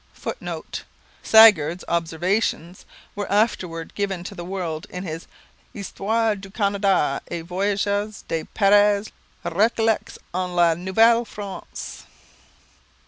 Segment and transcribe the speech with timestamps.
[0.15, 0.83] [Footnote:
[1.23, 5.27] Sagard's observations were afterwards given to the world in his
[5.73, 9.11] 'Histoire du Canada et Voyages des Peres
[9.43, 12.07] Recollects en la Nouvelle France.'